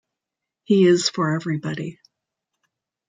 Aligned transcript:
He 0.63 0.87
is 0.87 1.09
for 1.09 1.35
everybody. 1.35 1.99